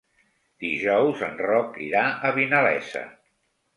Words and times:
Dijous 0.63 1.21
en 1.29 1.37
Roc 1.43 1.77
irà 1.89 2.01
a 2.31 2.35
Vinalesa. 2.39 3.05